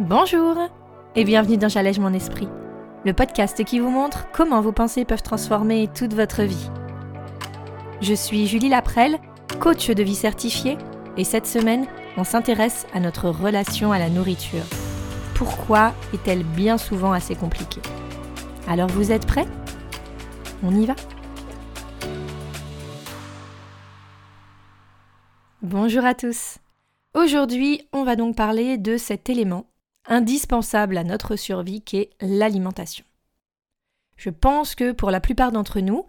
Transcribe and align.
Bonjour 0.00 0.58
et 1.14 1.22
bienvenue 1.22 1.56
dans 1.56 1.68
J'allège 1.68 2.00
mon 2.00 2.12
esprit, 2.12 2.48
le 3.04 3.12
podcast 3.12 3.62
qui 3.62 3.78
vous 3.78 3.90
montre 3.90 4.26
comment 4.32 4.60
vos 4.60 4.72
pensées 4.72 5.04
peuvent 5.04 5.22
transformer 5.22 5.88
toute 5.94 6.14
votre 6.14 6.42
vie. 6.42 6.68
Je 8.00 8.12
suis 8.12 8.48
Julie 8.48 8.68
Laprelle, 8.68 9.20
coach 9.60 9.88
de 9.90 10.02
vie 10.02 10.16
certifiée, 10.16 10.78
et 11.16 11.22
cette 11.22 11.46
semaine, 11.46 11.86
on 12.16 12.24
s'intéresse 12.24 12.88
à 12.92 12.98
notre 12.98 13.28
relation 13.28 13.92
à 13.92 14.00
la 14.00 14.10
nourriture. 14.10 14.64
Pourquoi 15.36 15.94
est-elle 16.12 16.42
bien 16.42 16.76
souvent 16.76 17.12
assez 17.12 17.36
compliquée? 17.36 17.82
Alors 18.66 18.88
vous 18.88 19.12
êtes 19.12 19.26
prêts? 19.26 19.46
On 20.64 20.74
y 20.74 20.86
va? 20.86 20.96
Bonjour 25.62 26.04
à 26.04 26.14
tous. 26.14 26.58
Aujourd'hui, 27.14 27.86
on 27.92 28.02
va 28.02 28.16
donc 28.16 28.34
parler 28.34 28.76
de 28.76 28.96
cet 28.96 29.30
élément 29.30 29.66
indispensable 30.06 30.96
à 30.96 31.04
notre 31.04 31.36
survie 31.36 31.82
qu'est 31.82 32.10
l'alimentation. 32.20 33.04
Je 34.16 34.30
pense 34.30 34.74
que 34.74 34.92
pour 34.92 35.10
la 35.10 35.20
plupart 35.20 35.52
d'entre 35.52 35.80
nous, 35.80 36.06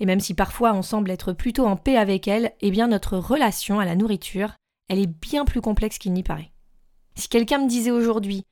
et 0.00 0.06
même 0.06 0.20
si 0.20 0.34
parfois 0.34 0.72
on 0.72 0.82
semble 0.82 1.10
être 1.10 1.32
plutôt 1.32 1.66
en 1.66 1.76
paix 1.76 1.96
avec 1.96 2.26
elle, 2.26 2.52
eh 2.60 2.70
bien 2.70 2.88
notre 2.88 3.18
relation 3.18 3.80
à 3.80 3.84
la 3.84 3.96
nourriture, 3.96 4.54
elle 4.88 4.98
est 4.98 5.06
bien 5.06 5.44
plus 5.44 5.60
complexe 5.60 5.98
qu'il 5.98 6.12
n'y 6.12 6.22
paraît. 6.22 6.52
Si 7.16 7.28
quelqu'un 7.28 7.58
me 7.58 7.68
disait 7.68 7.90
aujourd'hui 7.90 8.44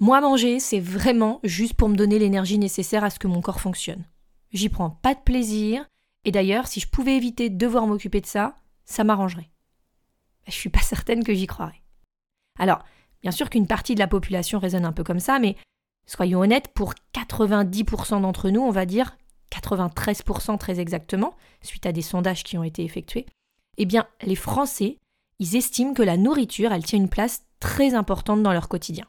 Moi 0.00 0.20
manger, 0.20 0.58
c'est 0.58 0.80
vraiment 0.80 1.40
juste 1.44 1.74
pour 1.74 1.88
me 1.88 1.96
donner 1.96 2.18
l'énergie 2.18 2.58
nécessaire 2.58 3.04
à 3.04 3.10
ce 3.10 3.18
que 3.18 3.28
mon 3.28 3.40
corps 3.40 3.60
fonctionne. 3.60 4.04
J'y 4.52 4.68
prends 4.68 4.90
pas 4.90 5.14
de 5.14 5.20
plaisir, 5.20 5.86
et 6.24 6.32
d'ailleurs, 6.32 6.66
si 6.66 6.80
je 6.80 6.88
pouvais 6.88 7.16
éviter 7.16 7.50
de 7.50 7.56
devoir 7.56 7.86
m'occuper 7.86 8.20
de 8.20 8.26
ça, 8.26 8.56
ça 8.84 9.04
m'arrangerait 9.04 9.50
je 10.50 10.56
suis 10.56 10.70
pas 10.70 10.80
certaine 10.80 11.24
que 11.24 11.34
j'y 11.34 11.46
croirais. 11.46 11.82
Alors, 12.58 12.84
bien 13.22 13.30
sûr 13.30 13.50
qu'une 13.50 13.66
partie 13.66 13.94
de 13.94 14.00
la 14.00 14.06
population 14.06 14.58
raisonne 14.58 14.84
un 14.84 14.92
peu 14.92 15.04
comme 15.04 15.20
ça, 15.20 15.38
mais 15.38 15.56
soyons 16.06 16.40
honnêtes, 16.40 16.68
pour 16.68 16.94
90% 17.14 18.22
d'entre 18.22 18.50
nous, 18.50 18.60
on 18.60 18.70
va 18.70 18.86
dire 18.86 19.16
93% 19.52 20.58
très 20.58 20.80
exactement, 20.80 21.34
suite 21.62 21.86
à 21.86 21.92
des 21.92 22.02
sondages 22.02 22.44
qui 22.44 22.56
ont 22.56 22.64
été 22.64 22.84
effectués, 22.84 23.26
eh 23.78 23.86
bien, 23.86 24.06
les 24.22 24.36
Français, 24.36 24.98
ils 25.38 25.56
estiment 25.56 25.94
que 25.94 26.02
la 26.02 26.16
nourriture, 26.16 26.72
elle 26.72 26.84
tient 26.84 26.98
une 26.98 27.08
place 27.08 27.42
très 27.60 27.94
importante 27.94 28.42
dans 28.42 28.52
leur 28.52 28.68
quotidien. 28.68 29.06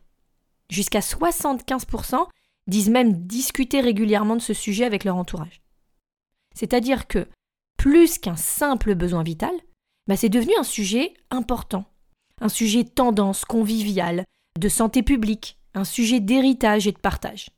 Jusqu'à 0.69 0.99
75% 0.99 2.27
disent 2.67 2.89
même 2.89 3.25
discuter 3.27 3.81
régulièrement 3.81 4.35
de 4.35 4.41
ce 4.41 4.53
sujet 4.53 4.85
avec 4.85 5.03
leur 5.03 5.17
entourage. 5.17 5.61
C'est-à-dire 6.55 7.07
que, 7.07 7.27
plus 7.77 8.17
qu'un 8.17 8.35
simple 8.35 8.95
besoin 8.95 9.23
vital, 9.23 9.53
bah, 10.07 10.15
c'est 10.15 10.29
devenu 10.29 10.53
un 10.57 10.63
sujet 10.63 11.13
important, 11.29 11.85
un 12.41 12.49
sujet 12.49 12.83
tendance, 12.83 13.45
convivial, 13.45 14.25
de 14.59 14.67
santé 14.67 15.03
publique, 15.03 15.57
un 15.73 15.85
sujet 15.85 16.19
d'héritage 16.19 16.87
et 16.87 16.91
de 16.91 16.97
partage. 16.97 17.49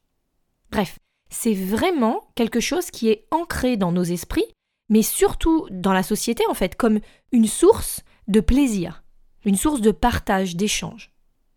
Bref, 0.71 0.99
c'est 1.29 1.53
vraiment 1.53 2.29
quelque 2.35 2.59
chose 2.59 2.91
qui 2.91 3.09
est 3.09 3.25
ancré 3.31 3.77
dans 3.77 3.91
nos 3.91 4.03
esprits, 4.03 4.45
mais 4.89 5.01
surtout 5.01 5.67
dans 5.71 5.93
la 5.93 6.03
société 6.03 6.43
en 6.47 6.53
fait, 6.53 6.75
comme 6.75 6.99
une 7.31 7.47
source 7.47 8.01
de 8.27 8.39
plaisir, 8.39 9.03
une 9.45 9.55
source 9.55 9.81
de 9.81 9.91
partage, 9.91 10.55
d'échange. 10.55 11.11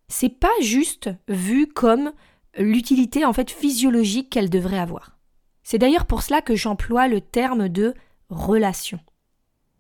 C'est 0.08 0.30
pas 0.30 0.52
juste 0.61 1.11
vu 1.28 1.66
comme 1.66 2.12
l'utilité 2.56 3.24
en 3.24 3.33
fait 3.33 3.50
physiologique 3.50 4.30
qu'elle 4.30 4.50
devrait 4.50 4.78
avoir. 4.78 5.18
C'est 5.62 5.78
d'ailleurs 5.78 6.06
pour 6.06 6.22
cela 6.22 6.40
que 6.40 6.55
j'emploie 6.55 7.08
le 7.08 7.20
terme 7.20 7.68
de 7.68 7.92
relation. 8.30 9.00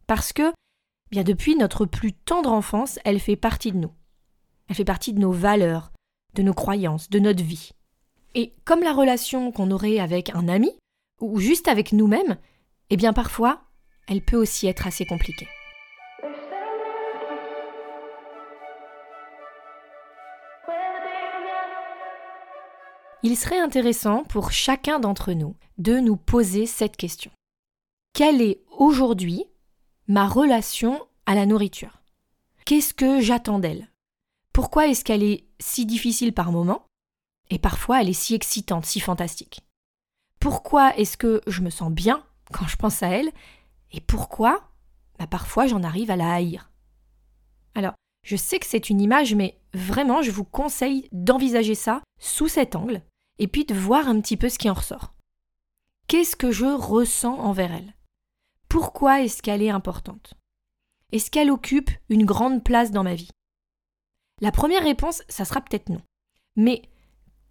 Parce 0.06 0.32
que 0.32 0.52
depuis 1.12 1.56
notre 1.56 1.86
plus 1.86 2.12
tendre 2.12 2.52
enfance, 2.52 2.98
elle 3.04 3.20
fait 3.20 3.36
partie 3.36 3.72
de 3.72 3.78
nous. 3.78 3.92
Elle 4.68 4.76
fait 4.76 4.84
partie 4.84 5.12
de 5.12 5.20
nos 5.20 5.32
valeurs, 5.32 5.92
de 6.34 6.42
nos 6.42 6.54
croyances, 6.54 7.08
de 7.10 7.18
notre 7.18 7.42
vie. 7.42 7.70
Et 8.34 8.54
comme 8.64 8.82
la 8.82 8.92
relation 8.92 9.52
qu'on 9.52 9.70
aurait 9.70 9.98
avec 9.98 10.30
un 10.34 10.48
ami, 10.48 10.72
ou 11.20 11.40
juste 11.40 11.68
avec 11.68 11.92
nous-mêmes, 11.92 12.36
eh 12.90 12.96
bien 12.96 13.12
parfois, 13.12 13.62
elle 14.08 14.20
peut 14.20 14.36
aussi 14.36 14.66
être 14.66 14.86
assez 14.86 15.06
compliquée. 15.06 15.48
Il 23.22 23.36
serait 23.36 23.58
intéressant 23.58 24.22
pour 24.24 24.52
chacun 24.52 25.00
d'entre 25.00 25.32
nous 25.32 25.56
de 25.78 25.98
nous 25.98 26.16
poser 26.16 26.66
cette 26.66 26.96
question. 26.96 27.30
Quelle 28.12 28.40
est 28.40 28.60
aujourd'hui 28.70 29.46
ma 30.08 30.28
relation 30.28 31.00
à 31.26 31.34
la 31.34 31.46
nourriture. 31.46 32.02
Qu'est-ce 32.64 32.94
que 32.94 33.20
j'attends 33.20 33.58
d'elle? 33.58 33.88
Pourquoi 34.52 34.86
est-ce 34.86 35.04
qu'elle 35.04 35.22
est 35.22 35.44
si 35.58 35.86
difficile 35.86 36.32
par 36.32 36.52
moments 36.52 36.86
et 37.50 37.58
parfois 37.58 38.00
elle 38.00 38.08
est 38.08 38.12
si 38.12 38.34
excitante, 38.34 38.86
si 38.86 39.00
fantastique. 39.00 39.60
Pourquoi 40.40 40.96
est-ce 40.96 41.16
que 41.16 41.40
je 41.46 41.62
me 41.62 41.70
sens 41.70 41.92
bien 41.92 42.24
quand 42.52 42.66
je 42.66 42.76
pense 42.76 43.02
à 43.02 43.08
elle? 43.08 43.30
Et 43.92 44.00
pourquoi 44.00 44.68
bah, 45.18 45.26
parfois 45.26 45.66
j'en 45.66 45.82
arrive 45.82 46.10
à 46.10 46.16
la 46.16 46.32
haïr? 46.32 46.70
Alors, 47.74 47.94
je 48.24 48.36
sais 48.36 48.58
que 48.58 48.66
c'est 48.66 48.90
une 48.90 49.00
image, 49.00 49.34
mais 49.34 49.60
vraiment 49.74 50.22
je 50.22 50.30
vous 50.30 50.44
conseille 50.44 51.08
d'envisager 51.12 51.74
ça 51.74 52.02
sous 52.20 52.48
cet 52.48 52.76
angle 52.76 53.02
et 53.38 53.48
puis 53.48 53.64
de 53.64 53.74
voir 53.74 54.08
un 54.08 54.20
petit 54.20 54.36
peu 54.36 54.48
ce 54.48 54.58
qui 54.58 54.70
en 54.70 54.74
ressort. 54.74 55.14
Qu'est-ce 56.08 56.36
que 56.36 56.52
je 56.52 56.66
ressens 56.66 57.38
envers 57.38 57.72
elle? 57.72 57.95
Pourquoi 58.68 59.22
est-ce 59.22 59.42
qu'elle 59.42 59.62
est 59.62 59.70
importante? 59.70 60.34
Est-ce 61.12 61.30
qu'elle 61.30 61.50
occupe 61.50 61.90
une 62.08 62.24
grande 62.24 62.64
place 62.64 62.90
dans 62.90 63.04
ma 63.04 63.14
vie? 63.14 63.30
La 64.40 64.52
première 64.52 64.82
réponse, 64.82 65.22
ça 65.28 65.44
sera 65.44 65.60
peut-être 65.60 65.88
non. 65.88 66.02
Mais 66.56 66.82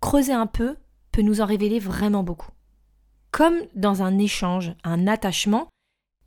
creuser 0.02 0.34
un 0.34 0.48
peu 0.48 0.76
peut 1.12 1.22
nous 1.22 1.42
en 1.42 1.46
révéler 1.46 1.80
vraiment 1.80 2.24
beaucoup. 2.24 2.52
Comme 3.32 3.58
dans 3.74 4.04
un 4.04 4.18
échange, 4.18 4.76
un 4.84 5.08
attachement, 5.08 5.70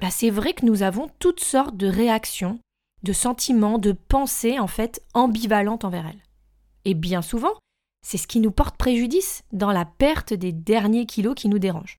bah, 0.00 0.10
c'est 0.10 0.30
vrai 0.30 0.52
que 0.52 0.66
nous 0.66 0.82
avons 0.82 1.08
toutes 1.18 1.40
sortes 1.40 1.76
de 1.76 1.86
réactions, 1.86 2.58
de 3.02 3.12
sentiments, 3.12 3.78
de 3.78 3.92
pensées 3.92 4.58
en 4.58 4.66
fait 4.66 5.02
ambivalentes 5.14 5.84
envers 5.84 6.06
elle. 6.06 6.22
Et 6.84 6.94
bien 6.94 7.22
souvent, 7.22 7.52
c'est 8.02 8.18
ce 8.18 8.26
qui 8.26 8.40
nous 8.40 8.50
porte 8.50 8.76
préjudice 8.76 9.42
dans 9.52 9.72
la 9.72 9.84
perte 9.84 10.32
des 10.32 10.52
derniers 10.52 11.06
kilos 11.06 11.34
qui 11.34 11.48
nous 11.48 11.58
dérangent. 11.58 11.98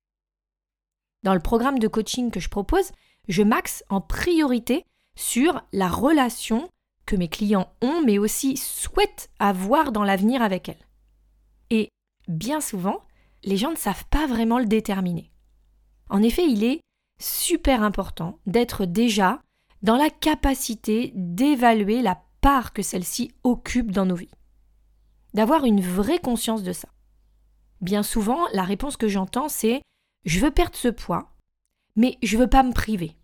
Dans 1.24 1.34
le 1.34 1.40
programme 1.40 1.80
de 1.80 1.88
coaching 1.88 2.32
que 2.32 2.40
je 2.40 2.50
propose, 2.50 2.92
je 3.28 3.44
maxe 3.44 3.84
en 3.90 4.02
priorité 4.02 4.86
sur 5.16 5.62
la 5.74 5.90
relation 5.90 6.70
que 7.06 7.16
mes 7.16 7.28
clients 7.28 7.74
ont, 7.82 8.02
mais 8.06 8.18
aussi 8.18 8.56
souhaitent 8.56 9.30
avoir 9.40 9.92
dans 9.92 10.04
l'avenir 10.04 10.42
avec 10.42 10.70
elles. 10.70 10.86
Et 11.70 11.90
bien 12.28 12.62
souvent, 12.62 13.04
les 13.44 13.58
gens 13.58 13.72
ne 13.72 13.78
savent 13.78 14.06
pas 14.10 14.28
vraiment 14.28 14.60
le 14.60 14.66
déterminer. 14.66 15.32
En 16.10 16.24
effet, 16.24 16.46
il 16.48 16.64
est 16.64 16.82
super 17.20 17.84
important 17.84 18.40
d'être 18.46 18.86
déjà 18.86 19.42
dans 19.82 19.98
la 19.98 20.10
capacité 20.10 21.12
d'évaluer 21.16 22.02
la 22.02 22.22
part 22.42 22.74
que 22.74 22.82
celle-ci 22.82 23.32
occupe 23.44 23.92
dans 23.92 24.06
nos 24.06 24.16
vies. 24.16 24.32
D'avoir 25.34 25.66
une 25.66 25.82
vraie 25.82 26.20
conscience 26.20 26.64
de 26.64 26.74
ça. 26.74 26.90
Bien 27.82 28.04
souvent, 28.04 28.48
la 28.54 28.64
réponse 28.64 28.98
que 28.98 29.08
j'entends, 29.08 29.50
c'est 29.50 29.82
je 30.26 30.40
veux 30.40 30.52
perdre 30.52 30.76
ce 30.76 30.88
poids, 30.88 31.32
mais 31.96 32.18
je 32.24 32.38
veux 32.38 32.48
pas 32.48 32.64
me 32.64 32.74
priver. 32.74 33.16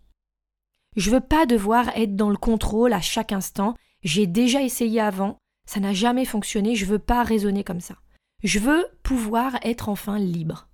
Je 0.96 1.10
veux 1.10 1.20
pas 1.20 1.46
devoir 1.46 1.88
être 1.96 2.16
dans 2.16 2.30
le 2.30 2.36
contrôle 2.36 2.92
à 2.92 3.00
chaque 3.00 3.32
instant. 3.32 3.74
J'ai 4.02 4.26
déjà 4.26 4.62
essayé 4.62 5.00
avant, 5.00 5.38
ça 5.66 5.80
n'a 5.80 5.92
jamais 5.92 6.24
fonctionné, 6.24 6.74
je 6.74 6.86
veux 6.86 6.98
pas 6.98 7.22
raisonner 7.22 7.64
comme 7.64 7.80
ça. 7.80 7.96
Je 8.42 8.58
veux 8.58 8.86
pouvoir 9.02 9.56
être 9.62 9.88
enfin 9.88 10.18
libre. 10.18 10.68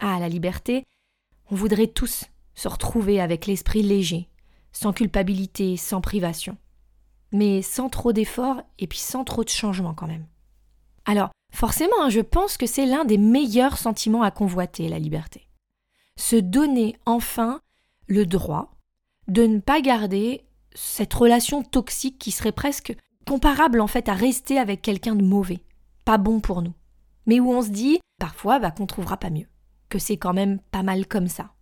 Ah, 0.00 0.18
la 0.18 0.28
liberté, 0.28 0.84
on 1.50 1.54
voudrait 1.54 1.88
tous 1.88 2.24
se 2.54 2.68
retrouver 2.68 3.20
avec 3.20 3.46
l'esprit 3.46 3.82
léger, 3.82 4.28
sans 4.72 4.92
culpabilité, 4.92 5.76
sans 5.76 6.00
privation. 6.00 6.56
Mais 7.32 7.62
sans 7.62 7.88
trop 7.88 8.12
d'efforts 8.12 8.62
et 8.78 8.86
puis 8.86 8.98
sans 8.98 9.24
trop 9.24 9.44
de 9.44 9.48
changements 9.48 9.94
quand 9.94 10.06
même. 10.06 10.26
Alors, 11.04 11.30
Forcément, 11.52 12.02
hein, 12.02 12.10
je 12.10 12.20
pense 12.20 12.56
que 12.56 12.66
c'est 12.66 12.86
l'un 12.86 13.04
des 13.04 13.18
meilleurs 13.18 13.78
sentiments 13.78 14.22
à 14.22 14.30
convoiter, 14.30 14.88
la 14.88 14.98
liberté. 14.98 15.48
Se 16.16 16.36
donner 16.36 16.96
enfin 17.06 17.60
le 18.06 18.26
droit 18.26 18.76
de 19.28 19.46
ne 19.46 19.60
pas 19.60 19.80
garder 19.80 20.44
cette 20.74 21.14
relation 21.14 21.62
toxique 21.62 22.18
qui 22.18 22.30
serait 22.30 22.52
presque 22.52 22.94
comparable 23.26 23.80
en 23.80 23.86
fait 23.86 24.08
à 24.08 24.14
rester 24.14 24.58
avec 24.58 24.82
quelqu'un 24.82 25.14
de 25.14 25.24
mauvais, 25.24 25.62
pas 26.04 26.18
bon 26.18 26.40
pour 26.40 26.62
nous, 26.62 26.74
mais 27.26 27.40
où 27.40 27.50
on 27.52 27.62
se 27.62 27.68
dit 27.68 28.00
parfois 28.18 28.58
bah, 28.58 28.70
qu'on 28.70 28.86
trouvera 28.86 29.16
pas 29.16 29.30
mieux, 29.30 29.46
que 29.88 29.98
c'est 29.98 30.16
quand 30.16 30.32
même 30.32 30.58
pas 30.70 30.82
mal 30.82 31.06
comme 31.06 31.28
ça. 31.28 31.52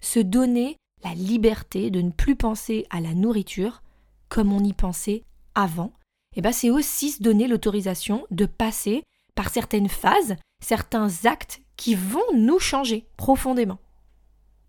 Se 0.00 0.20
donner 0.20 0.76
la 1.02 1.14
liberté 1.14 1.90
de 1.90 2.00
ne 2.00 2.10
plus 2.10 2.36
penser 2.36 2.86
à 2.90 3.00
la 3.00 3.14
nourriture 3.14 3.82
comme 4.28 4.52
on 4.52 4.62
y 4.62 4.72
pensait 4.72 5.24
avant, 5.54 5.92
eh 6.36 6.42
ben 6.42 6.52
c'est 6.52 6.70
aussi 6.70 7.10
se 7.10 7.22
donner 7.22 7.48
l'autorisation 7.48 8.24
de 8.30 8.46
passer 8.46 9.02
par 9.40 9.48
certaines 9.48 9.88
phases, 9.88 10.36
certains 10.62 11.08
actes 11.24 11.62
qui 11.78 11.94
vont 11.94 12.20
nous 12.34 12.58
changer 12.58 13.08
profondément. 13.16 13.78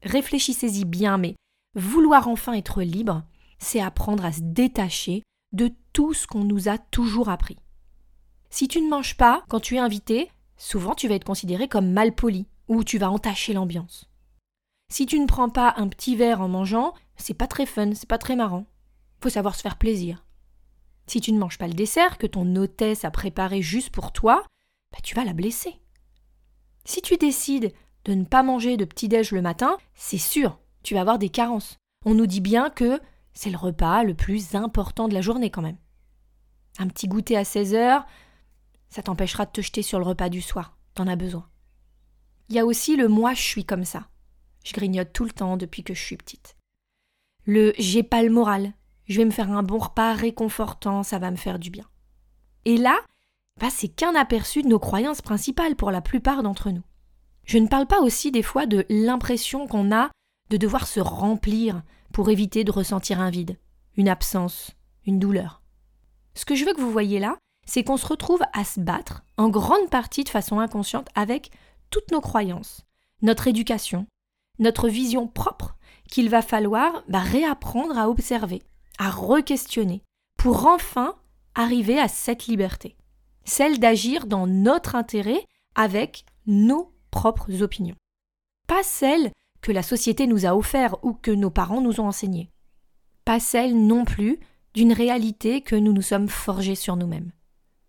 Réfléchissez-y 0.02 0.86
bien, 0.86 1.18
mais 1.18 1.36
vouloir 1.76 2.30
enfin 2.30 2.54
être 2.54 2.82
libre, 2.82 3.24
c'est 3.60 3.82
apprendre 3.82 4.24
à 4.24 4.32
se 4.32 4.40
détacher 4.42 5.24
de 5.52 5.72
tout 5.92 6.14
ce 6.14 6.26
qu'on 6.26 6.46
nous 6.46 6.70
a 6.70 6.78
toujours 6.78 7.28
appris. 7.28 7.58
Si 8.50 8.70
tu 8.70 8.80
ne 8.80 8.90
manges 8.90 9.18
pas 9.18 9.44
quand 9.50 9.60
tu 9.60 9.76
es 9.76 9.80
invité, 9.80 10.32
souvent 10.56 10.96
tu 10.96 11.10
vas 11.10 11.16
être 11.16 11.26
considéré 11.26 11.68
comme 11.68 11.92
mal 11.92 12.16
poli 12.16 12.48
ou 12.70 12.86
tu 12.86 12.98
vas 12.98 13.12
entacher 13.12 13.52
l'ambiance. 13.52 14.10
Si 14.90 15.06
tu 15.06 15.20
ne 15.20 15.28
prends 15.28 15.50
pas 15.50 15.74
un 15.76 15.90
petit 15.90 16.16
verre 16.16 16.40
en 16.40 16.48
mangeant, 16.48 16.94
c'est 17.18 17.34
pas 17.34 17.48
très 17.48 17.66
fun, 17.66 17.94
c'est 17.94 18.08
pas 18.08 18.18
très 18.18 18.38
marrant. 18.38 18.68
Faut 19.22 19.28
savoir 19.28 19.56
se 19.56 19.64
faire 19.64 19.78
plaisir. 19.78 20.26
Si 21.08 21.20
tu 21.20 21.34
ne 21.34 21.40
manges 21.40 21.58
pas 21.58 21.68
le 21.68 21.74
dessert 21.74 22.18
que 22.18 22.26
ton 22.26 22.56
hôtesse 22.56 23.04
a 23.04 23.12
préparé 23.12 23.62
juste 23.62 23.90
pour 23.90 24.14
toi, 24.14 24.46
bah 24.92 25.00
tu 25.04 25.16
vas 25.16 25.26
la 25.26 25.34
blesser. 25.34 25.80
Si 26.86 27.02
tu 27.02 27.18
décides 27.18 27.74
de 28.06 28.14
ne 28.14 28.26
pas 28.26 28.44
manger 28.44 28.78
de 28.78 28.86
petit-déj 28.86 29.32
le 29.32 29.42
matin, 29.42 29.78
c'est 29.94 30.18
sûr, 30.18 30.60
tu 30.84 30.94
vas 30.94 31.02
avoir 31.02 31.20
des 31.20 31.30
carences. 31.30 31.78
On 32.06 32.14
nous 32.14 32.26
dit 32.26 32.42
bien 32.42 32.70
que 32.70 33.00
c'est 33.34 33.52
le 33.52 33.58
repas 33.58 34.04
le 34.04 34.16
plus 34.16 34.56
important 34.56 35.08
de 35.08 35.14
la 35.14 35.22
journée 35.22 35.52
quand 35.52 35.62
même. 35.62 35.78
Un 36.80 36.88
petit 36.88 37.08
goûter 37.08 37.38
à 37.38 37.44
16 37.44 37.76
heures, 37.76 38.06
ça 38.90 39.04
t'empêchera 39.04 39.46
de 39.46 39.52
te 39.52 39.62
jeter 39.62 39.82
sur 39.82 40.00
le 40.00 40.06
repas 40.06 40.30
du 40.30 40.42
soir. 40.42 40.78
T'en 40.96 41.08
as 41.08 41.16
besoin. 41.16 41.48
Il 42.50 42.56
y 42.56 42.60
a 42.60 42.66
aussi 42.66 42.98
le 42.98 43.08
moi 43.08 43.34
je 43.34 43.42
suis 43.42 43.66
comme 43.66 43.86
ça. 43.86 44.08
Je 44.66 44.74
grignote 44.74 45.14
tout 45.14 45.24
le 45.24 45.32
temps 45.32 45.58
depuis 45.58 45.84
que 45.84 45.94
je 45.94 46.04
suis 46.04 46.18
petite. 46.18 46.58
Le 47.46 47.74
j'ai 47.78 48.04
pas 48.04 48.24
le 48.24 48.30
moral. 48.30 48.74
Je 49.06 49.18
vais 49.18 49.26
me 49.26 49.32
faire 49.32 49.52
un 49.52 49.64
bon 49.64 49.80
repas 49.80 50.14
réconfortant, 50.14 51.04
ça 51.04 51.20
va 51.20 51.32
me 51.32 51.36
faire 51.36 51.60
du 51.60 51.70
bien. 51.70 51.86
Et 52.66 52.78
là, 52.78 53.00
c'est 53.70 53.90
qu'un 53.90 54.16
aperçu 54.16 54.64
de 54.64 54.68
nos 54.68 54.80
croyances 54.80 55.22
principales 55.22 55.76
pour 55.76 55.92
la 55.92 56.02
plupart 56.02 56.44
d'entre 56.44 56.72
nous. 56.72 56.84
Je 57.46 57.58
ne 57.58 57.68
parle 57.68 57.88
pas 57.88 58.02
aussi 58.02 58.32
des 58.32 58.44
fois 58.44 58.66
de 58.66 58.86
l'impression 58.90 59.68
qu'on 59.68 59.92
a 59.92 60.10
de 60.50 60.58
devoir 60.58 60.88
se 60.88 61.00
remplir 61.00 61.84
pour 62.12 62.30
éviter 62.30 62.64
de 62.64 62.72
ressentir 62.72 63.20
un 63.20 63.30
vide, 63.30 63.58
une 63.96 64.10
absence, 64.10 64.72
une 65.06 65.20
douleur. 65.20 65.62
Ce 66.34 66.46
que 66.46 66.56
je 66.56 66.66
veux 66.66 66.74
que 66.74 66.82
vous 66.82 66.92
voyez 66.92 67.20
là, 67.20 67.38
c'est 67.66 67.84
qu'on 67.84 67.98
se 67.98 68.08
retrouve 68.08 68.42
à 68.54 68.64
se 68.64 68.80
battre, 68.80 69.24
en 69.38 69.50
grande 69.50 69.90
partie 69.90 70.24
de 70.24 70.30
façon 70.30 70.60
inconsciente, 70.60 71.10
avec 71.16 71.52
toutes 71.90 72.12
nos 72.12 72.22
croyances, 72.22 72.82
notre 73.22 73.48
éducation, 73.48 74.08
notre 74.60 74.88
vision 74.88 75.28
propre 75.28 75.76
qu'il 76.10 76.30
va 76.30 76.42
falloir 76.42 77.04
bah, 77.08 77.20
réapprendre 77.20 77.98
à 77.98 78.10
observer, 78.10 78.62
à 78.98 79.10
re-questionner, 79.10 80.04
pour 80.38 80.66
enfin 80.66 81.16
arriver 81.56 82.00
à 82.00 82.08
cette 82.08 82.48
liberté, 82.48 82.96
celle 83.52 83.80
d'agir 83.80 84.28
dans 84.28 84.48
notre 84.48 84.96
intérêt 84.96 85.46
avec 85.76 86.24
nos 86.48 86.94
propres 87.12 87.62
opinions. 87.62 87.98
Pas 88.66 88.82
celle 88.82 89.30
que 89.62 89.74
la 89.74 89.84
société 89.84 90.26
nous 90.26 90.46
a 90.46 90.56
offert 90.56 90.96
ou 91.04 91.12
que 91.12 91.32
nos 91.32 91.50
parents 91.50 91.82
nous 91.82 92.00
ont 92.00 92.08
enseignées. 92.08 92.50
Pas 93.26 93.42
celle 93.42 93.76
non 93.76 94.06
plus 94.06 94.40
d'une 94.74 94.94
réalité 94.94 95.60
que 95.60 95.76
nous 95.76 95.92
nous 95.92 96.02
sommes 96.02 96.30
forgés 96.30 96.76
sur 96.76 96.96
nous-mêmes, 96.96 97.34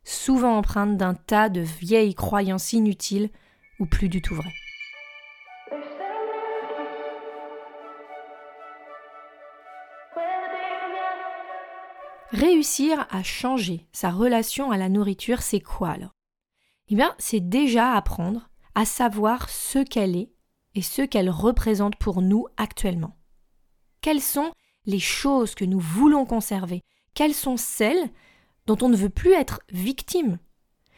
souvent 0.03 0.59
empreinte 0.59 0.97
d'un 0.97 1.15
tas 1.15 1.49
de 1.49 1.61
vieilles 1.61 2.17
croyances 2.17 2.73
inutiles 2.73 3.31
ou 3.79 3.87
plus 3.87 4.09
du 4.09 4.21
tout 4.21 4.35
vraies. 4.35 4.53
Réussir 12.33 13.07
à 13.11 13.23
changer 13.23 13.87
sa 13.93 14.11
relation 14.11 14.71
à 14.71 14.79
la 14.79 14.89
nourriture, 14.89 15.43
c'est 15.43 15.61
quoi 15.61 15.91
alors? 15.91 16.15
Eh 16.89 16.95
bien, 16.95 17.15
c'est 17.19 17.47
déjà 17.47 17.93
apprendre 17.93 18.49
à 18.75 18.87
savoir 18.87 19.51
ce 19.51 19.81
qu'elle 19.81 20.17
est 20.17 20.33
et 20.75 20.81
ce 20.81 21.03
qu'elle 21.03 21.29
représente 21.29 21.97
pour 21.97 22.23
nous 22.23 22.47
actuellement. 22.57 23.19
Quelles 24.01 24.23
sont 24.23 24.51
les 24.87 24.99
choses 24.99 25.55
que 25.55 25.67
nous 25.67 25.79
voulons 25.79 26.25
conserver? 26.25 26.81
Quelles 27.13 27.35
sont 27.35 27.59
celles 27.59 28.11
dont 28.67 28.79
on 28.81 28.89
ne 28.89 28.97
veut 28.97 29.11
plus 29.11 29.33
être 29.33 29.61
victime? 29.71 30.39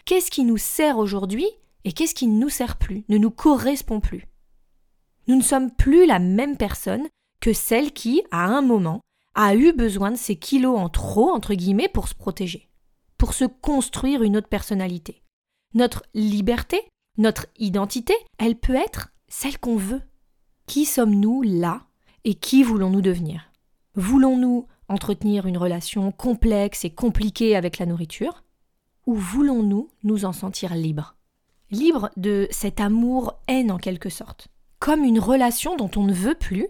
Qu'est-ce 0.04 0.30
qui 0.30 0.44
nous 0.44 0.56
sert 0.56 0.98
aujourd'hui 0.98 1.48
et 1.82 1.92
qu'est-ce 1.92 2.14
qui 2.14 2.28
ne 2.28 2.38
nous 2.38 2.48
sert 2.48 2.76
plus, 2.76 3.04
ne 3.08 3.18
nous 3.18 3.32
correspond 3.32 3.98
plus? 3.98 4.24
Nous 5.26 5.34
ne 5.34 5.42
sommes 5.42 5.74
plus 5.74 6.06
la 6.06 6.20
même 6.20 6.56
personne 6.56 7.08
que 7.40 7.52
celle 7.52 7.92
qui, 7.92 8.22
à 8.30 8.44
un 8.44 8.62
moment, 8.62 9.00
a 9.34 9.54
eu 9.54 9.72
besoin 9.72 10.12
de 10.12 10.16
ces 10.16 10.36
kilos 10.36 10.78
en 10.78 10.88
trop, 10.88 11.30
entre 11.30 11.54
guillemets, 11.54 11.88
pour 11.88 12.08
se 12.08 12.14
protéger, 12.14 12.68
pour 13.18 13.34
se 13.34 13.44
construire 13.44 14.22
une 14.22 14.36
autre 14.36 14.48
personnalité. 14.48 15.22
Notre 15.74 16.04
liberté, 16.14 16.80
notre 17.18 17.46
identité, 17.58 18.14
elle 18.38 18.56
peut 18.56 18.76
être 18.76 19.08
celle 19.28 19.58
qu'on 19.58 19.76
veut. 19.76 20.02
Qui 20.66 20.84
sommes-nous 20.84 21.42
là 21.42 21.82
et 22.24 22.34
qui 22.34 22.62
voulons-nous 22.62 23.02
devenir? 23.02 23.50
Voulons-nous 23.96 24.66
entretenir 24.88 25.46
une 25.46 25.58
relation 25.58 26.12
complexe 26.12 26.84
et 26.84 26.90
compliquée 26.90 27.56
avec 27.56 27.78
la 27.78 27.86
nourriture 27.86 28.44
Ou 29.06 29.14
voulons-nous 29.14 29.88
nous 30.04 30.24
en 30.24 30.32
sentir 30.32 30.74
libres? 30.74 31.16
Libres 31.70 32.10
de 32.16 32.46
cet 32.50 32.80
amour-haine 32.80 33.72
en 33.72 33.78
quelque 33.78 34.10
sorte, 34.10 34.48
comme 34.78 35.02
une 35.02 35.18
relation 35.18 35.76
dont 35.76 35.90
on 35.96 36.04
ne 36.04 36.12
veut 36.12 36.34
plus 36.34 36.68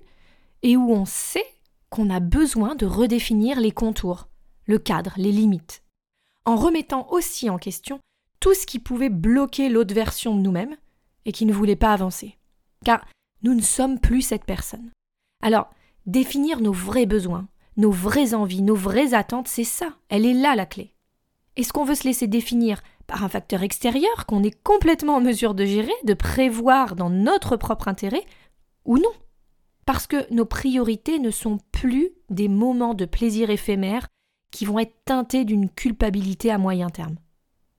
et 0.62 0.76
où 0.76 0.92
on 0.92 1.04
sait 1.04 1.46
qu'on 1.94 2.10
a 2.10 2.18
besoin 2.18 2.74
de 2.74 2.86
redéfinir 2.86 3.60
les 3.60 3.70
contours, 3.70 4.26
le 4.66 4.80
cadre, 4.80 5.14
les 5.16 5.30
limites, 5.30 5.84
en 6.44 6.56
remettant 6.56 7.06
aussi 7.12 7.48
en 7.48 7.56
question 7.56 8.00
tout 8.40 8.52
ce 8.52 8.66
qui 8.66 8.80
pouvait 8.80 9.10
bloquer 9.10 9.68
l'autre 9.68 9.94
version 9.94 10.34
de 10.34 10.40
nous-mêmes 10.40 10.76
et 11.24 11.30
qui 11.30 11.46
ne 11.46 11.52
voulait 11.52 11.76
pas 11.76 11.92
avancer. 11.92 12.36
Car 12.84 13.06
nous 13.44 13.54
ne 13.54 13.62
sommes 13.62 14.00
plus 14.00 14.22
cette 14.22 14.44
personne. 14.44 14.90
Alors, 15.40 15.70
définir 16.04 16.60
nos 16.60 16.72
vrais 16.72 17.06
besoins, 17.06 17.46
nos 17.76 17.92
vraies 17.92 18.34
envies, 18.34 18.62
nos 18.62 18.74
vraies 18.74 19.14
attentes, 19.14 19.46
c'est 19.46 19.62
ça, 19.62 19.94
elle 20.08 20.26
est 20.26 20.34
là 20.34 20.56
la 20.56 20.66
clé. 20.66 20.96
Est-ce 21.54 21.72
qu'on 21.72 21.84
veut 21.84 21.94
se 21.94 22.08
laisser 22.08 22.26
définir 22.26 22.82
par 23.06 23.22
un 23.22 23.28
facteur 23.28 23.62
extérieur 23.62 24.26
qu'on 24.26 24.42
est 24.42 24.62
complètement 24.64 25.14
en 25.14 25.20
mesure 25.20 25.54
de 25.54 25.64
gérer, 25.64 25.94
de 26.02 26.14
prévoir 26.14 26.96
dans 26.96 27.10
notre 27.10 27.56
propre 27.56 27.86
intérêt, 27.86 28.26
ou 28.84 28.98
non? 28.98 29.12
Parce 29.86 30.06
que 30.06 30.32
nos 30.32 30.44
priorités 30.44 31.18
ne 31.18 31.30
sont 31.30 31.58
plus 31.72 32.10
des 32.30 32.48
moments 32.48 32.94
de 32.94 33.04
plaisir 33.04 33.50
éphémères 33.50 34.08
qui 34.50 34.64
vont 34.64 34.78
être 34.78 34.94
teintés 35.04 35.44
d'une 35.44 35.68
culpabilité 35.68 36.50
à 36.50 36.58
moyen 36.58 36.90
terme. 36.90 37.16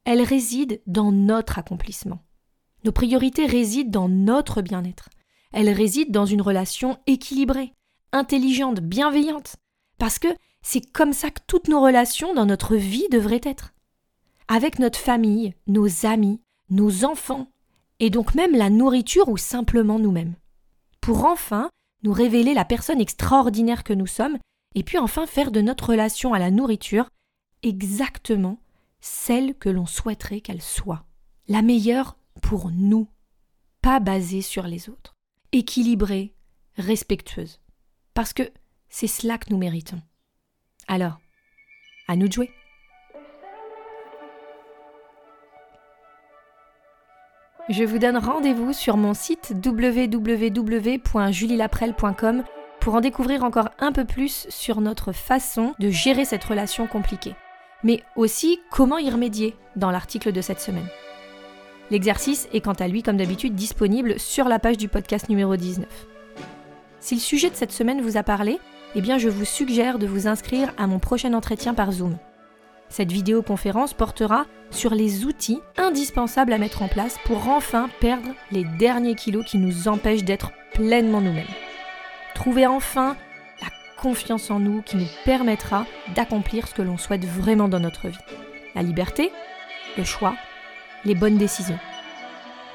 Elles 0.03 0.21
résident 0.21 0.77
dans 0.85 1.11
notre 1.11 1.57
accomplissement. 1.57 2.19
Nos 2.83 2.91
priorités 2.91 3.45
résident 3.45 3.89
dans 3.89 4.09
notre 4.09 4.61
bien-être. 4.61 5.09
Elles 5.51 5.69
résident 5.69 6.11
dans 6.11 6.25
une 6.25 6.41
relation 6.41 6.99
équilibrée, 7.07 7.73
intelligente, 8.11 8.81
bienveillante. 8.81 9.55
Parce 9.97 10.19
que 10.19 10.27
c'est 10.61 10.81
comme 10.91 11.13
ça 11.13 11.31
que 11.31 11.41
toutes 11.47 11.67
nos 11.67 11.81
relations 11.81 12.33
dans 12.33 12.45
notre 12.45 12.75
vie 12.75 13.07
devraient 13.09 13.41
être. 13.43 13.73
Avec 14.47 14.77
notre 14.77 14.99
famille, 14.99 15.55
nos 15.65 16.05
amis, 16.05 16.41
nos 16.69 17.05
enfants, 17.05 17.47
et 17.99 18.09
donc 18.09 18.35
même 18.35 18.55
la 18.55 18.69
nourriture 18.69 19.29
ou 19.29 19.37
simplement 19.37 19.97
nous-mêmes. 19.97 20.35
Pour 21.01 21.25
enfin 21.25 21.69
nous 22.05 22.13
révéler 22.13 22.53
la 22.53 22.65
personne 22.65 23.01
extraordinaire 23.01 23.83
que 23.83 23.93
nous 23.93 24.07
sommes, 24.07 24.37
et 24.75 24.83
puis 24.83 24.97
enfin 24.97 25.25
faire 25.25 25.51
de 25.51 25.59
notre 25.59 25.89
relation 25.89 26.33
à 26.33 26.39
la 26.39 26.51
nourriture 26.51 27.09
exactement 27.63 28.59
celle 29.01 29.55
que 29.55 29.69
l'on 29.69 29.87
souhaiterait 29.87 30.41
qu'elle 30.41 30.61
soit. 30.61 31.05
La 31.47 31.61
meilleure 31.61 32.17
pour 32.41 32.69
nous, 32.71 33.07
pas 33.81 33.99
basée 33.99 34.41
sur 34.41 34.63
les 34.67 34.89
autres. 34.89 35.15
Équilibrée, 35.51 36.35
respectueuse. 36.77 37.59
Parce 38.13 38.33
que 38.33 38.51
c'est 38.87 39.07
cela 39.07 39.37
que 39.37 39.51
nous 39.51 39.57
méritons. 39.57 40.01
Alors, 40.87 41.19
à 42.07 42.15
nous 42.15 42.27
de 42.27 42.33
jouer. 42.33 42.51
Je 47.67 47.83
vous 47.83 47.97
donne 47.97 48.17
rendez-vous 48.17 48.73
sur 48.73 48.95
mon 48.95 49.15
site 49.15 49.55
www.julielaprel.com 49.65 52.43
pour 52.79 52.93
en 52.93 53.01
découvrir 53.01 53.43
encore 53.43 53.69
un 53.79 53.91
peu 53.91 54.05
plus 54.05 54.45
sur 54.49 54.81
notre 54.81 55.11
façon 55.11 55.73
de 55.79 55.89
gérer 55.89 56.25
cette 56.25 56.43
relation 56.43 56.85
compliquée, 56.85 57.33
mais 57.83 58.03
aussi 58.15 58.59
comment 58.69 58.99
y 58.99 59.09
remédier 59.09 59.55
dans 59.75 59.89
l'article 59.89 60.31
de 60.31 60.41
cette 60.41 60.59
semaine. 60.59 60.85
L'exercice 61.89 62.47
est 62.53 62.61
quant 62.61 62.73
à 62.73 62.87
lui, 62.87 63.01
comme 63.01 63.17
d'habitude, 63.17 63.55
disponible 63.55 64.19
sur 64.19 64.47
la 64.47 64.59
page 64.59 64.77
du 64.77 64.87
podcast 64.87 65.27
numéro 65.27 65.55
19. 65.55 65.87
Si 66.99 67.15
le 67.15 67.21
sujet 67.21 67.49
de 67.49 67.55
cette 67.55 67.71
semaine 67.71 68.01
vous 68.01 68.17
a 68.17 68.21
parlé, 68.21 68.59
eh 68.93 69.01
bien 69.01 69.17
je 69.17 69.29
vous 69.29 69.43
suggère 69.43 69.97
de 69.97 70.05
vous 70.05 70.27
inscrire 70.27 70.71
à 70.77 70.85
mon 70.85 70.99
prochain 70.99 71.33
entretien 71.33 71.73
par 71.73 71.91
Zoom. 71.91 72.15
Cette 72.89 73.11
vidéoconférence 73.11 73.93
portera 73.93 74.45
sur 74.71 74.93
les 74.93 75.25
outils 75.25 75.61
indispensables 75.77 76.53
à 76.53 76.57
mettre 76.57 76.81
en 76.81 76.87
place 76.87 77.17
pour 77.25 77.49
enfin 77.49 77.89
perdre 77.99 78.29
les 78.51 78.63
derniers 78.63 79.15
kilos 79.15 79.45
qui 79.45 79.57
nous 79.57 79.87
empêchent 79.87 80.23
d'être 80.23 80.51
pleinement 80.73 81.21
nous-mêmes. 81.21 81.45
Trouver 82.35 82.67
enfin 82.67 83.15
la 83.61 83.67
confiance 84.01 84.51
en 84.51 84.59
nous 84.59 84.81
qui 84.81 84.97
nous 84.97 85.07
permettra 85.23 85.85
d'accomplir 86.15 86.67
ce 86.67 86.73
que 86.73 86.81
l'on 86.81 86.97
souhaite 86.97 87.25
vraiment 87.25 87.67
dans 87.67 87.79
notre 87.79 88.07
vie. 88.07 88.17
La 88.75 88.81
liberté, 88.81 89.31
le 89.97 90.03
choix, 90.03 90.35
les 91.05 91.15
bonnes 91.15 91.37
décisions. 91.37 91.79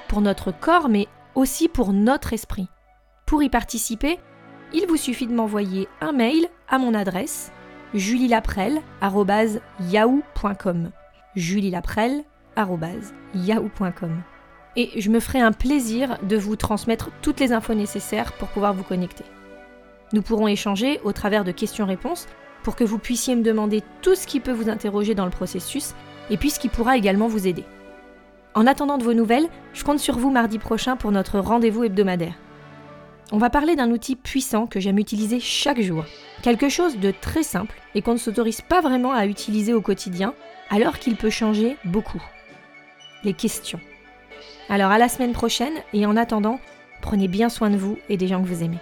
Pour 0.08 0.20
notre 0.20 0.50
corps, 0.50 0.88
mais 0.88 1.06
aussi 1.34 1.68
pour 1.68 1.92
notre 1.92 2.32
esprit. 2.32 2.68
Pour 3.26 3.42
y 3.42 3.48
participer, 3.48 4.18
il 4.72 4.86
vous 4.86 4.96
suffit 4.96 5.26
de 5.26 5.34
m'envoyer 5.34 5.88
un 6.00 6.12
mail 6.12 6.48
à 6.68 6.78
mon 6.78 6.94
adresse 6.94 7.52
julielaprelle.yahoo.com. 7.94 10.90
Julie 11.36 11.70
Laprelle, 11.70 12.24
yahoo.com. 13.34 14.22
Et 14.76 15.00
je 15.00 15.10
me 15.10 15.20
ferai 15.20 15.40
un 15.40 15.52
plaisir 15.52 16.18
de 16.22 16.36
vous 16.36 16.56
transmettre 16.56 17.10
toutes 17.22 17.40
les 17.40 17.52
infos 17.52 17.74
nécessaires 17.74 18.32
pour 18.32 18.48
pouvoir 18.48 18.74
vous 18.74 18.84
connecter. 18.84 19.24
Nous 20.12 20.22
pourrons 20.22 20.48
échanger 20.48 21.00
au 21.04 21.12
travers 21.12 21.44
de 21.44 21.52
questions-réponses 21.52 22.26
pour 22.62 22.76
que 22.76 22.84
vous 22.84 22.98
puissiez 22.98 23.36
me 23.36 23.42
demander 23.42 23.82
tout 24.02 24.14
ce 24.14 24.26
qui 24.26 24.40
peut 24.40 24.52
vous 24.52 24.68
interroger 24.68 25.14
dans 25.14 25.24
le 25.24 25.30
processus 25.30 25.94
et 26.30 26.36
puis 26.36 26.50
ce 26.50 26.60
qui 26.60 26.68
pourra 26.68 26.96
également 26.96 27.28
vous 27.28 27.46
aider. 27.46 27.64
En 28.54 28.66
attendant 28.66 28.98
de 28.98 29.04
vos 29.04 29.14
nouvelles, 29.14 29.48
je 29.72 29.84
compte 29.84 30.00
sur 30.00 30.18
vous 30.18 30.30
mardi 30.30 30.58
prochain 30.58 30.96
pour 30.96 31.12
notre 31.12 31.38
rendez-vous 31.38 31.84
hebdomadaire. 31.84 32.34
On 33.32 33.38
va 33.38 33.48
parler 33.48 33.76
d'un 33.76 33.92
outil 33.92 34.16
puissant 34.16 34.66
que 34.66 34.80
j'aime 34.80 34.98
utiliser 34.98 35.38
chaque 35.38 35.80
jour. 35.80 36.04
Quelque 36.42 36.68
chose 36.68 36.98
de 36.98 37.12
très 37.12 37.44
simple 37.44 37.80
et 37.94 38.02
qu'on 38.02 38.14
ne 38.14 38.18
s'autorise 38.18 38.60
pas 38.60 38.80
vraiment 38.80 39.12
à 39.12 39.26
utiliser 39.26 39.72
au 39.72 39.80
quotidien, 39.80 40.34
alors 40.68 40.98
qu'il 40.98 41.14
peut 41.14 41.30
changer 41.30 41.76
beaucoup. 41.84 42.22
Les 43.22 43.32
questions. 43.32 43.80
Alors 44.68 44.90
à 44.90 44.98
la 44.98 45.08
semaine 45.08 45.32
prochaine 45.32 45.74
et 45.92 46.06
en 46.06 46.16
attendant, 46.16 46.58
prenez 47.02 47.28
bien 47.28 47.48
soin 47.48 47.70
de 47.70 47.76
vous 47.76 47.98
et 48.08 48.16
des 48.16 48.26
gens 48.26 48.42
que 48.42 48.48
vous 48.48 48.64
aimez. 48.64 48.78